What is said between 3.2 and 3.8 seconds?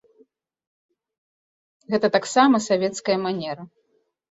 манера.